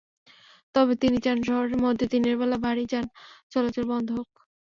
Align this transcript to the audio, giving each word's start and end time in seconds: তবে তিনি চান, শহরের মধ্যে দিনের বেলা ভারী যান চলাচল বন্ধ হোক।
তবে 0.75 0.93
তিনি 1.01 1.17
চান, 1.19 1.37
শহরের 1.47 1.77
মধ্যে 1.83 2.05
দিনের 2.13 2.35
বেলা 2.37 2.57
ভারী 2.65 2.83
যান 2.91 3.05
চলাচল 3.51 3.85
বন্ধ 3.91 4.07
হোক। 4.17 4.29